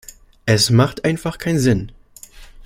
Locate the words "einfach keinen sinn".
1.05-1.91